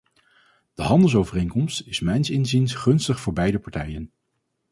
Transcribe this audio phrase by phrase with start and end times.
[0.73, 4.11] De handelsovereenkomst is mijns inziens gunstig voor beide partijen.